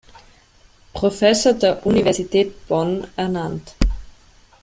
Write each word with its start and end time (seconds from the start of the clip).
Professor 0.95 1.53
der 1.53 1.85
Universität 1.85 2.67
Bonn 2.67 3.05
ernannt. 3.15 3.75